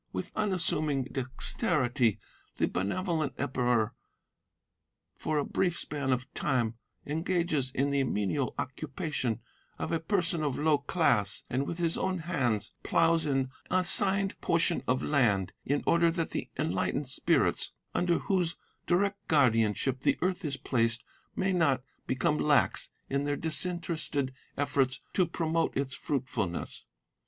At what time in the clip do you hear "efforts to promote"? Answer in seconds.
24.57-25.77